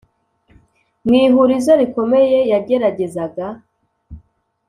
[1.05, 3.45] mwihurizo rikomeye yageragezaga